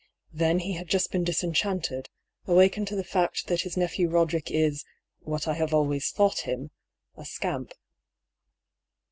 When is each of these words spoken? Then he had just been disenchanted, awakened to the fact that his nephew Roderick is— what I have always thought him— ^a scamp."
Then 0.33 0.57
he 0.57 0.73
had 0.73 0.87
just 0.87 1.11
been 1.11 1.23
disenchanted, 1.23 2.09
awakened 2.47 2.87
to 2.87 2.95
the 2.95 3.03
fact 3.03 3.45
that 3.45 3.61
his 3.61 3.77
nephew 3.77 4.09
Roderick 4.09 4.49
is— 4.49 4.83
what 5.29 5.47
I 5.47 5.53
have 5.53 5.75
always 5.75 6.09
thought 6.09 6.39
him— 6.39 6.71
^a 7.19 7.27
scamp." 7.27 7.71